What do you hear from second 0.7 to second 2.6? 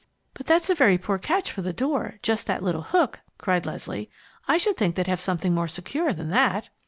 very poor catch for the door just